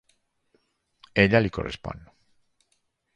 Ella 1.25 1.43
li 1.43 1.53
correspon. 1.59 2.01